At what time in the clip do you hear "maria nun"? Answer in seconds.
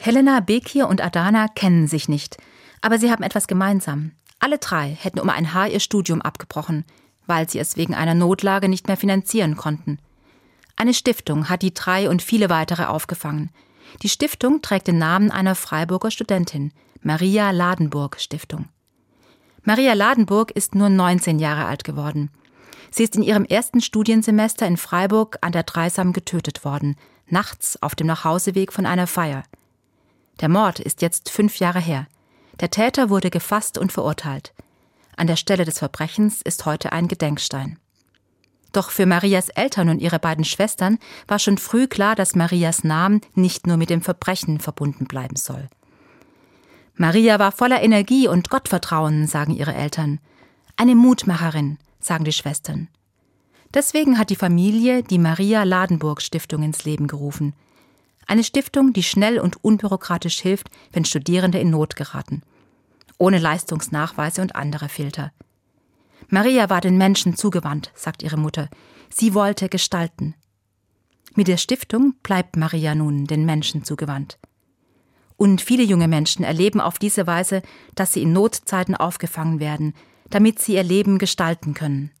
72.56-73.26